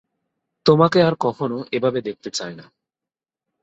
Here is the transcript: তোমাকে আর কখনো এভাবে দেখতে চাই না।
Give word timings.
তোমাকে 0.65 0.99
আর 1.03 1.15
কখনো 1.19 1.57
এভাবে 1.71 1.99
দেখতে 2.01 2.29
চাই 2.31 2.53
না। 2.55 2.65